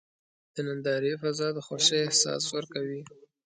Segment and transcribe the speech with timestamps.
[0.53, 3.01] د نندارې فضا د خوښۍ احساس ورکوي.